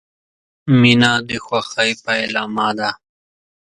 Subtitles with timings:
[0.79, 2.89] •مینه د خوښۍ پیلامه ده.